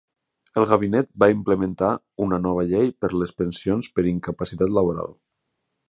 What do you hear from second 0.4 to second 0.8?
El